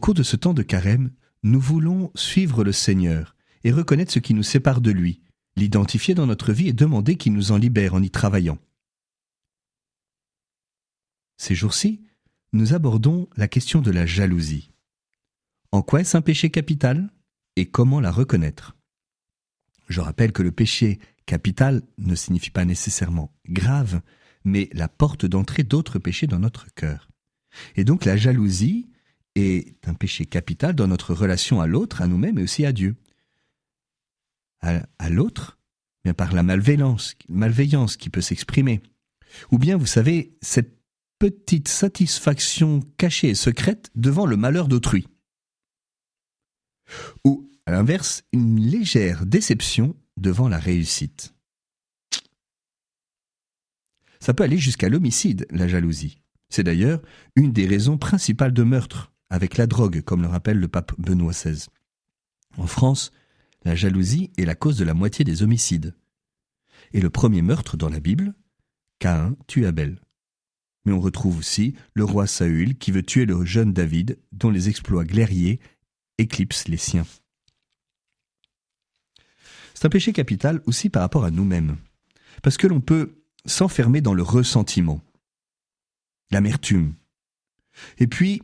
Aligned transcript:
cours 0.00 0.14
de 0.14 0.24
ce 0.24 0.34
temps 0.34 0.54
de 0.54 0.62
carême, 0.62 1.12
nous 1.44 1.60
voulons 1.60 2.10
suivre 2.16 2.64
le 2.64 2.72
Seigneur 2.72 3.36
et 3.62 3.70
reconnaître 3.70 4.12
ce 4.12 4.18
qui 4.18 4.34
nous 4.34 4.42
sépare 4.42 4.80
de 4.80 4.90
lui, 4.90 5.22
l'identifier 5.56 6.14
dans 6.14 6.26
notre 6.26 6.52
vie 6.52 6.68
et 6.68 6.72
demander 6.72 7.16
qu'il 7.16 7.32
nous 7.32 7.52
en 7.52 7.56
libère 7.56 7.94
en 7.94 8.02
y 8.02 8.10
travaillant. 8.10 8.58
Ces 11.36 11.54
jours-ci, 11.54 12.02
nous 12.52 12.74
abordons 12.74 13.28
la 13.36 13.46
question 13.46 13.80
de 13.80 13.90
la 13.90 14.06
jalousie. 14.06 14.72
En 15.72 15.82
quoi 15.82 16.00
est-ce 16.00 16.16
un 16.16 16.22
péché 16.22 16.50
capital 16.50 17.12
et 17.56 17.70
comment 17.70 18.00
la 18.00 18.10
reconnaître? 18.10 18.76
Je 19.88 20.00
rappelle 20.00 20.32
que 20.32 20.42
le 20.42 20.52
péché 20.52 20.98
capital 21.26 21.82
ne 21.98 22.14
signifie 22.14 22.50
pas 22.50 22.64
nécessairement 22.64 23.32
grave, 23.48 24.00
mais 24.44 24.68
la 24.72 24.88
porte 24.88 25.26
d'entrée 25.26 25.62
d'autres 25.62 25.98
péchés 25.98 26.26
dans 26.26 26.38
notre 26.38 26.72
cœur. 26.74 27.08
Et 27.76 27.84
donc 27.84 28.04
la 28.04 28.16
jalousie 28.16 28.90
est 29.34 29.76
un 29.86 29.94
péché 29.94 30.26
capital 30.26 30.74
dans 30.74 30.88
notre 30.88 31.14
relation 31.14 31.60
à 31.60 31.66
l'autre, 31.66 32.02
à 32.02 32.06
nous-mêmes 32.06 32.38
et 32.38 32.42
aussi 32.42 32.64
à 32.64 32.72
Dieu. 32.72 32.96
À, 34.62 35.08
l'autre, 35.08 35.58
par 36.16 36.34
la 36.34 36.42
malveillance, 36.42 37.14
malveillance 37.28 37.96
qui 37.96 38.10
peut 38.10 38.20
s'exprimer. 38.20 38.82
Ou 39.50 39.58
bien, 39.58 39.78
vous 39.78 39.86
savez, 39.86 40.36
cette 40.42 40.78
petite 41.18 41.68
satisfaction 41.68 42.80
cachée 42.98 43.30
et 43.30 43.34
secrète 43.34 43.90
devant 43.94 44.26
le 44.26 44.36
malheur 44.36 44.68
d'autrui. 44.68 45.06
Ou, 47.24 47.50
à 47.64 47.72
l'inverse, 47.72 48.22
une 48.32 48.60
légère 48.60 49.24
déception 49.24 49.96
devant 50.18 50.48
la 50.48 50.58
réussite. 50.58 51.34
Ça 54.20 54.34
peut 54.34 54.44
aller 54.44 54.58
jusqu'à 54.58 54.90
l'homicide, 54.90 55.46
la 55.50 55.68
jalousie. 55.68 56.20
C'est 56.50 56.64
d'ailleurs 56.64 57.00
une 57.36 57.52
des 57.52 57.66
raisons 57.66 57.96
principales 57.96 58.52
de 58.52 58.62
meurtre, 58.62 59.12
avec 59.30 59.56
la 59.56 59.66
drogue, 59.66 60.02
comme 60.02 60.22
le 60.22 60.28
rappelle 60.28 60.58
le 60.58 60.68
pape 60.68 60.92
Benoît 60.98 61.32
XVI. 61.32 61.66
En 62.58 62.66
France, 62.66 63.12
la 63.64 63.74
jalousie 63.74 64.30
est 64.36 64.44
la 64.44 64.54
cause 64.54 64.76
de 64.76 64.84
la 64.84 64.94
moitié 64.94 65.24
des 65.24 65.42
homicides. 65.42 65.94
Et 66.92 67.00
le 67.00 67.10
premier 67.10 67.40
meurtre 67.40 67.76
dans 67.76 67.88
la 67.88 68.00
Bible, 68.00 68.34
Caïn 68.98 69.36
tue 69.46 69.66
Abel. 69.66 70.00
Mais 70.84 70.92
on 70.92 71.00
retrouve 71.00 71.38
aussi 71.38 71.74
le 71.94 72.04
roi 72.04 72.26
Saül 72.26 72.76
qui 72.76 72.90
veut 72.90 73.02
tuer 73.02 73.26
le 73.26 73.44
jeune 73.44 73.72
David, 73.72 74.18
dont 74.32 74.50
les 74.50 74.68
exploits 74.68 75.04
guerriers 75.04 75.60
éclipsent 76.18 76.68
les 76.68 76.76
siens. 76.76 77.06
C'est 79.74 79.86
un 79.86 79.90
péché 79.90 80.12
capital 80.12 80.60
aussi 80.66 80.90
par 80.90 81.02
rapport 81.02 81.24
à 81.24 81.30
nous-mêmes, 81.30 81.76
parce 82.42 82.56
que 82.56 82.66
l'on 82.66 82.80
peut 82.80 83.22
s'enfermer 83.46 84.00
dans 84.00 84.14
le 84.14 84.22
ressentiment, 84.22 85.00
l'amertume. 86.30 86.94
Et 87.98 88.06
puis, 88.06 88.42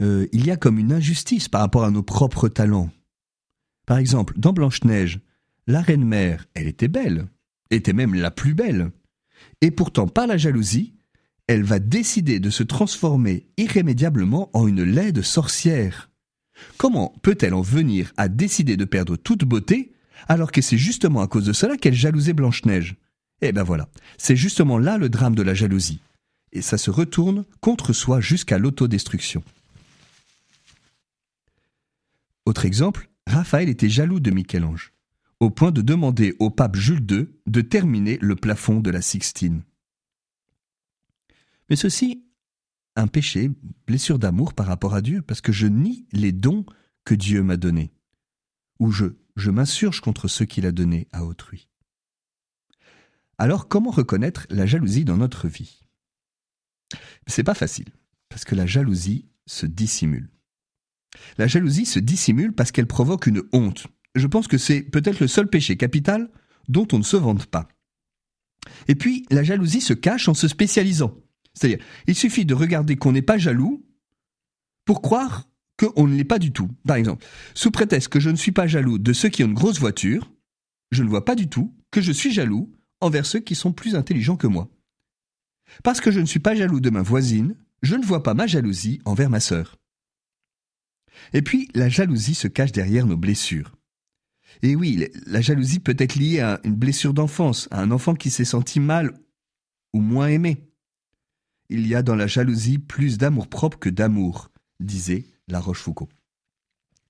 euh, 0.00 0.26
il 0.32 0.46
y 0.46 0.50
a 0.50 0.56
comme 0.56 0.78
une 0.78 0.92
injustice 0.92 1.48
par 1.48 1.60
rapport 1.60 1.84
à 1.84 1.90
nos 1.90 2.02
propres 2.02 2.48
talents. 2.48 2.90
Par 3.86 3.98
exemple, 3.98 4.34
dans 4.36 4.52
Blanche-Neige, 4.52 5.20
la 5.66 5.80
reine-mère, 5.80 6.46
elle 6.54 6.66
était 6.66 6.88
belle, 6.88 7.26
était 7.70 7.92
même 7.92 8.14
la 8.14 8.30
plus 8.30 8.54
belle. 8.54 8.90
Et 9.60 9.70
pourtant, 9.70 10.08
par 10.08 10.26
la 10.26 10.36
jalousie, 10.36 10.94
elle 11.46 11.62
va 11.62 11.78
décider 11.78 12.40
de 12.40 12.50
se 12.50 12.62
transformer 12.62 13.46
irrémédiablement 13.56 14.50
en 14.52 14.66
une 14.66 14.82
laide 14.82 15.22
sorcière. 15.22 16.10
Comment 16.78 17.14
peut-elle 17.22 17.54
en 17.54 17.60
venir 17.60 18.12
à 18.16 18.28
décider 18.28 18.76
de 18.76 18.84
perdre 18.84 19.16
toute 19.16 19.44
beauté 19.44 19.92
alors 20.28 20.52
que 20.52 20.62
c'est 20.62 20.78
justement 20.78 21.20
à 21.20 21.26
cause 21.26 21.44
de 21.44 21.52
cela 21.52 21.76
qu'elle 21.76 21.94
jalousait 21.94 22.32
Blanche-Neige? 22.32 22.96
Eh 23.42 23.52
ben 23.52 23.62
voilà, 23.62 23.88
c'est 24.16 24.36
justement 24.36 24.78
là 24.78 24.96
le 24.96 25.08
drame 25.08 25.34
de 25.34 25.42
la 25.42 25.54
jalousie. 25.54 26.00
Et 26.52 26.62
ça 26.62 26.78
se 26.78 26.90
retourne 26.90 27.44
contre 27.60 27.92
soi 27.92 28.20
jusqu'à 28.20 28.58
l'autodestruction. 28.58 29.42
Autre 32.46 32.66
exemple, 32.66 33.08
Raphaël 33.26 33.68
était 33.68 33.88
jaloux 33.88 34.20
de 34.20 34.30
Michel-Ange, 34.30 34.92
au 35.40 35.50
point 35.50 35.70
de 35.70 35.80
demander 35.80 36.36
au 36.38 36.50
pape 36.50 36.76
Jules 36.76 37.06
II 37.10 37.28
de 37.46 37.60
terminer 37.60 38.18
le 38.20 38.36
plafond 38.36 38.80
de 38.80 38.90
la 38.90 39.00
Sixtine. 39.00 39.62
Mais 41.70 41.76
ceci, 41.76 42.24
un 42.96 43.06
péché, 43.06 43.50
blessure 43.86 44.18
d'amour 44.18 44.54
par 44.54 44.66
rapport 44.66 44.94
à 44.94 45.00
Dieu, 45.00 45.22
parce 45.22 45.40
que 45.40 45.52
je 45.52 45.66
nie 45.66 46.06
les 46.12 46.32
dons 46.32 46.66
que 47.04 47.14
Dieu 47.14 47.42
m'a 47.42 47.56
donnés, 47.56 47.92
ou 48.78 48.90
je, 48.90 49.06
m'insurge 49.36 50.00
contre 50.00 50.28
ceux 50.28 50.44
qu'il 50.44 50.66
a 50.66 50.72
donnés 50.72 51.08
à 51.12 51.24
autrui. 51.24 51.68
Alors, 53.38 53.68
comment 53.68 53.90
reconnaître 53.90 54.46
la 54.50 54.66
jalousie 54.66 55.04
dans 55.04 55.16
notre 55.16 55.48
vie? 55.48 55.80
C'est 57.26 57.42
pas 57.42 57.54
facile, 57.54 57.88
parce 58.28 58.44
que 58.44 58.54
la 58.54 58.66
jalousie 58.66 59.26
se 59.46 59.66
dissimule. 59.66 60.30
La 61.38 61.46
jalousie 61.46 61.86
se 61.86 61.98
dissimule 61.98 62.52
parce 62.52 62.72
qu'elle 62.72 62.86
provoque 62.86 63.26
une 63.26 63.42
honte. 63.52 63.86
Je 64.14 64.26
pense 64.26 64.48
que 64.48 64.58
c'est 64.58 64.82
peut-être 64.82 65.20
le 65.20 65.28
seul 65.28 65.48
péché 65.48 65.76
capital 65.76 66.30
dont 66.68 66.86
on 66.92 66.98
ne 66.98 67.02
se 67.02 67.16
vante 67.16 67.46
pas. 67.46 67.68
Et 68.88 68.94
puis, 68.94 69.26
la 69.30 69.42
jalousie 69.42 69.80
se 69.80 69.92
cache 69.92 70.28
en 70.28 70.34
se 70.34 70.48
spécialisant. 70.48 71.14
C'est-à-dire, 71.52 71.84
il 72.06 72.14
suffit 72.14 72.44
de 72.44 72.54
regarder 72.54 72.96
qu'on 72.96 73.12
n'est 73.12 73.22
pas 73.22 73.38
jaloux 73.38 73.84
pour 74.84 75.02
croire 75.02 75.48
qu'on 75.76 76.06
ne 76.06 76.16
l'est 76.16 76.24
pas 76.24 76.38
du 76.38 76.52
tout. 76.52 76.70
Par 76.86 76.96
exemple, 76.96 77.26
sous 77.54 77.70
prétexte 77.70 78.08
que 78.08 78.20
je 78.20 78.30
ne 78.30 78.36
suis 78.36 78.52
pas 78.52 78.66
jaloux 78.66 78.98
de 78.98 79.12
ceux 79.12 79.28
qui 79.28 79.42
ont 79.42 79.48
une 79.48 79.54
grosse 79.54 79.80
voiture, 79.80 80.32
je 80.90 81.02
ne 81.02 81.08
vois 81.08 81.24
pas 81.24 81.34
du 81.34 81.48
tout 81.48 81.74
que 81.90 82.00
je 82.00 82.12
suis 82.12 82.32
jaloux 82.32 82.72
envers 83.00 83.26
ceux 83.26 83.40
qui 83.40 83.54
sont 83.54 83.72
plus 83.72 83.96
intelligents 83.96 84.36
que 84.36 84.46
moi. 84.46 84.70
Parce 85.82 86.00
que 86.00 86.10
je 86.10 86.20
ne 86.20 86.26
suis 86.26 86.40
pas 86.40 86.54
jaloux 86.54 86.80
de 86.80 86.90
ma 86.90 87.02
voisine, 87.02 87.56
je 87.82 87.96
ne 87.96 88.04
vois 88.04 88.22
pas 88.22 88.34
ma 88.34 88.46
jalousie 88.46 89.00
envers 89.04 89.30
ma 89.30 89.40
sœur. 89.40 89.76
Et 91.32 91.42
puis, 91.42 91.68
la 91.74 91.88
jalousie 91.88 92.34
se 92.34 92.48
cache 92.48 92.72
derrière 92.72 93.06
nos 93.06 93.16
blessures. 93.16 93.76
Et 94.62 94.76
oui, 94.76 95.08
la 95.26 95.40
jalousie 95.40 95.80
peut 95.80 95.96
être 95.98 96.14
liée 96.14 96.40
à 96.40 96.60
une 96.64 96.76
blessure 96.76 97.14
d'enfance, 97.14 97.68
à 97.70 97.80
un 97.80 97.90
enfant 97.90 98.14
qui 98.14 98.30
s'est 98.30 98.44
senti 98.44 98.80
mal 98.80 99.12
ou 99.92 100.00
moins 100.00 100.28
aimé. 100.28 100.70
Il 101.68 101.86
y 101.86 101.94
a 101.94 102.02
dans 102.02 102.14
la 102.14 102.26
jalousie 102.26 102.78
plus 102.78 103.18
d'amour-propre 103.18 103.78
que 103.78 103.88
d'amour, 103.88 104.50
disait 104.80 105.26
La 105.48 105.60
Rochefoucauld. 105.60 106.08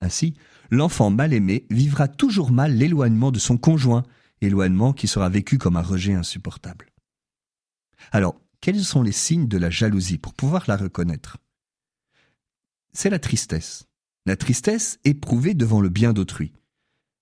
Ainsi, 0.00 0.34
l'enfant 0.70 1.10
mal 1.10 1.32
aimé 1.32 1.66
vivra 1.70 2.08
toujours 2.08 2.50
mal 2.50 2.74
l'éloignement 2.74 3.30
de 3.30 3.38
son 3.38 3.56
conjoint, 3.56 4.02
éloignement 4.40 4.92
qui 4.92 5.06
sera 5.06 5.28
vécu 5.28 5.58
comme 5.58 5.76
un 5.76 5.82
rejet 5.82 6.14
insupportable. 6.14 6.90
Alors, 8.10 8.40
quels 8.60 8.82
sont 8.82 9.02
les 9.02 9.12
signes 9.12 9.48
de 9.48 9.58
la 9.58 9.70
jalousie 9.70 10.18
pour 10.18 10.34
pouvoir 10.34 10.64
la 10.68 10.76
reconnaître? 10.76 11.38
C'est 12.92 13.10
la 13.10 13.18
tristesse. 13.18 13.86
La 14.24 14.36
tristesse 14.36 15.00
éprouvée 15.04 15.54
devant 15.54 15.80
le 15.80 15.88
bien 15.88 16.12
d'autrui. 16.12 16.52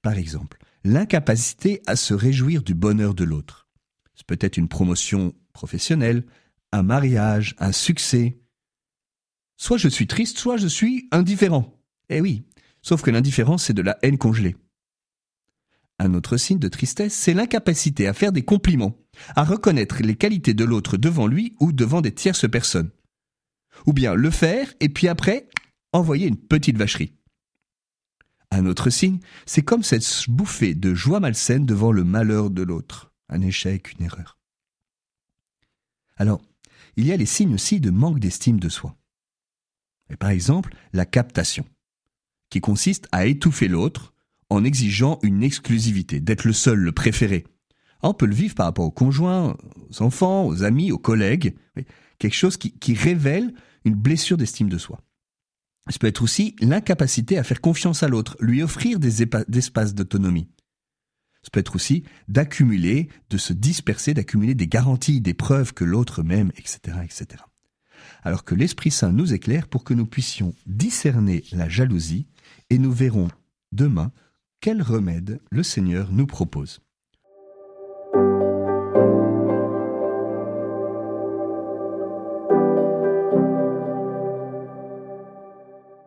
Par 0.00 0.14
exemple, 0.14 0.58
l'incapacité 0.84 1.82
à 1.86 1.96
se 1.96 2.14
réjouir 2.14 2.62
du 2.62 2.74
bonheur 2.74 3.14
de 3.14 3.24
l'autre. 3.24 3.68
C'est 4.14 4.26
peut-être 4.26 4.56
une 4.56 4.68
promotion 4.68 5.34
professionnelle, 5.52 6.24
un 6.70 6.84
mariage, 6.84 7.56
un 7.58 7.72
succès. 7.72 8.38
Soit 9.56 9.78
je 9.78 9.88
suis 9.88 10.06
triste, 10.06 10.38
soit 10.38 10.56
je 10.56 10.68
suis 10.68 11.08
indifférent. 11.10 11.80
Eh 12.10 12.20
oui, 12.20 12.44
sauf 12.80 13.02
que 13.02 13.10
l'indifférence, 13.10 13.64
c'est 13.64 13.72
de 13.72 13.82
la 13.82 13.98
haine 14.02 14.18
congelée. 14.18 14.56
Un 15.98 16.14
autre 16.14 16.36
signe 16.36 16.58
de 16.58 16.68
tristesse, 16.68 17.14
c'est 17.14 17.34
l'incapacité 17.34 18.06
à 18.06 18.14
faire 18.14 18.32
des 18.32 18.44
compliments, 18.44 18.96
à 19.34 19.44
reconnaître 19.44 20.02
les 20.02 20.16
qualités 20.16 20.54
de 20.54 20.64
l'autre 20.64 20.96
devant 20.96 21.26
lui 21.26 21.56
ou 21.60 21.72
devant 21.72 22.00
des 22.00 22.12
tierces 22.12 22.48
personnes. 22.48 22.90
Ou 23.86 23.92
bien 23.92 24.14
le 24.14 24.30
faire 24.30 24.72
et 24.80 24.88
puis 24.88 25.08
après, 25.08 25.48
envoyer 25.94 26.26
une 26.26 26.36
petite 26.36 26.76
vacherie. 26.76 27.14
Un 28.50 28.66
autre 28.66 28.90
signe, 28.90 29.20
c'est 29.46 29.62
comme 29.62 29.82
cette 29.82 30.28
bouffée 30.28 30.74
de 30.74 30.92
joie 30.92 31.20
malsaine 31.20 31.64
devant 31.64 31.92
le 31.92 32.04
malheur 32.04 32.50
de 32.50 32.62
l'autre, 32.62 33.12
un 33.28 33.40
échec, 33.40 33.92
une 33.92 34.04
erreur. 34.04 34.38
Alors, 36.16 36.42
il 36.96 37.06
y 37.06 37.12
a 37.12 37.16
les 37.16 37.26
signes 37.26 37.54
aussi 37.54 37.80
de 37.80 37.90
manque 37.90 38.18
d'estime 38.18 38.60
de 38.60 38.68
soi. 38.68 38.96
Par 40.18 40.30
exemple, 40.30 40.74
la 40.92 41.06
captation, 41.06 41.64
qui 42.50 42.60
consiste 42.60 43.08
à 43.12 43.26
étouffer 43.26 43.68
l'autre 43.68 44.12
en 44.50 44.64
exigeant 44.64 45.18
une 45.22 45.42
exclusivité, 45.42 46.20
d'être 46.20 46.44
le 46.44 46.52
seul, 46.52 46.78
le 46.78 46.92
préféré. 46.92 47.44
On 48.02 48.14
peut 48.14 48.26
le 48.26 48.34
vivre 48.34 48.54
par 48.54 48.66
rapport 48.66 48.84
aux 48.84 48.90
conjoints, 48.90 49.56
aux 49.90 50.02
enfants, 50.02 50.44
aux 50.46 50.62
amis, 50.62 50.92
aux 50.92 50.98
collègues, 50.98 51.56
quelque 52.18 52.34
chose 52.34 52.56
qui 52.56 52.94
révèle 52.94 53.54
une 53.84 53.94
blessure 53.94 54.36
d'estime 54.36 54.68
de 54.68 54.78
soi. 54.78 55.00
Ça 55.90 55.98
peut 55.98 56.06
être 56.06 56.22
aussi 56.22 56.56
l'incapacité 56.60 57.38
à 57.38 57.44
faire 57.44 57.60
confiance 57.60 58.02
à 58.02 58.08
l'autre, 58.08 58.36
lui 58.40 58.62
offrir 58.62 58.98
des 58.98 59.22
espaces 59.22 59.94
d'autonomie. 59.94 60.48
Ça 61.42 61.50
peut 61.52 61.60
être 61.60 61.76
aussi 61.76 62.04
d'accumuler, 62.26 63.08
de 63.28 63.36
se 63.36 63.52
disperser, 63.52 64.14
d'accumuler 64.14 64.54
des 64.54 64.66
garanties, 64.66 65.20
des 65.20 65.34
preuves 65.34 65.74
que 65.74 65.84
l'autre 65.84 66.22
m'aime, 66.22 66.50
etc., 66.56 66.98
etc. 67.04 67.42
Alors 68.22 68.44
que 68.44 68.54
l'Esprit 68.54 68.90
Saint 68.90 69.12
nous 69.12 69.34
éclaire 69.34 69.68
pour 69.68 69.84
que 69.84 69.92
nous 69.92 70.06
puissions 70.06 70.54
discerner 70.66 71.44
la 71.52 71.68
jalousie 71.68 72.26
et 72.70 72.78
nous 72.78 72.92
verrons 72.92 73.28
demain 73.72 74.10
quel 74.60 74.80
remède 74.80 75.40
le 75.50 75.62
Seigneur 75.62 76.10
nous 76.10 76.26
propose. 76.26 76.80